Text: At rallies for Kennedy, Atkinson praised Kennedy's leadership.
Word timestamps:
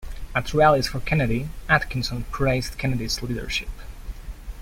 At 0.33 0.51
rallies 0.51 0.87
for 0.87 0.99
Kennedy, 0.99 1.47
Atkinson 1.69 2.23
praised 2.31 2.75
Kennedy's 2.79 3.21
leadership. 3.21 3.69